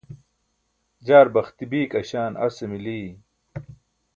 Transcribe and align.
jaar 1.05 1.27
baxti 1.35 1.63
biik 1.71 1.91
aśaan 2.01 2.33
ase 2.45 2.65
mili! 2.71 3.01